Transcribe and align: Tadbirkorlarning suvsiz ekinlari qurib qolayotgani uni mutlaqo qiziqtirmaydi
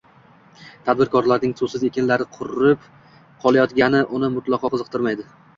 Tadbirkorlarning 0.87 1.53
suvsiz 1.59 1.85
ekinlari 1.89 2.27
qurib 2.39 2.89
qolayotgani 3.45 4.03
uni 4.19 4.33
mutlaqo 4.39 4.77
qiziqtirmaydi 4.77 5.33